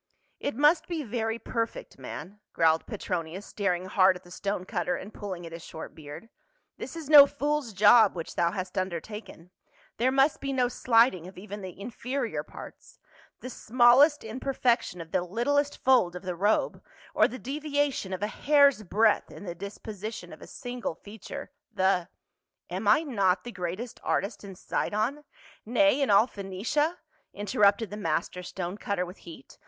"It 0.49 0.55
must 0.55 0.87
be 0.87 1.03
very 1.03 1.37
perfect, 1.37 1.99
man," 1.99 2.39
growled 2.53 2.87
Pctronius, 2.87 3.43
staring 3.45 3.85
hard 3.85 4.15
at 4.15 4.23
the 4.23 4.31
stone 4.31 4.65
cutter 4.65 4.95
and 4.95 5.13
pulling 5.13 5.45
at 5.45 5.51
his 5.51 5.61
short 5.63 5.93
beard." 5.93 6.29
This 6.79 6.95
is 6.95 7.07
no 7.07 7.27
fool's 7.27 7.71
job 7.71 8.15
which 8.15 8.33
thou 8.35 8.49
hast 8.51 8.79
undertaken; 8.79 9.51
there 9.97 10.11
must 10.11 10.41
be 10.41 10.53
no 10.53 10.69
slighting 10.69 11.27
of 11.27 11.37
even 11.37 11.61
the 11.61 11.79
inferior 11.79 12.41
parts; 12.41 12.97
the 13.41 13.49
smallest 13.51 14.23
imperfection 14.23 15.01
of 15.01 15.11
the 15.11 15.21
littlest 15.21 15.77
fold 15.77 16.15
of 16.15 16.23
the 16.23 16.35
robe, 16.35 16.83
or 17.13 17.27
the 17.27 17.37
deviation 17.37 18.11
of 18.11 18.23
a 18.23 18.27
hair's 18.27 18.81
breadth 18.81 19.29
in 19.29 19.43
the 19.45 19.53
disposition 19.53 20.33
of 20.33 20.41
a 20.41 20.47
single 20.47 20.95
feature; 20.95 21.51
the 21.71 22.09
—""Am 22.71 22.87
I 22.87 23.03
not 23.03 23.43
the 23.43 23.51
greatest 23.51 23.99
artist 24.03 24.43
in 24.43 24.55
Sidon— 24.55 25.25
na>', 25.67 25.81
in 26.01 26.09
all 26.09 26.25
Phoenicia?" 26.25 26.97
in'.errupted 27.33 27.91
the 27.91 27.97
master 27.97 28.41
stone 28.41 28.79
cutter 28.79 29.05
with 29.05 29.17
heat. 29.17 29.59